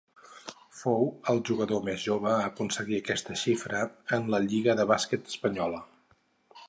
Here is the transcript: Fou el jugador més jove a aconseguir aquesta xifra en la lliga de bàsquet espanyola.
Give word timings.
Fou 0.77 1.03
el 1.33 1.41
jugador 1.49 1.83
més 1.89 2.01
jove 2.07 2.31
a 2.37 2.47
aconseguir 2.47 2.97
aquesta 3.01 3.37
xifra 3.43 3.83
en 4.19 4.27
la 4.35 4.41
lliga 4.47 4.77
de 4.81 4.87
bàsquet 4.95 5.31
espanyola. 5.35 5.85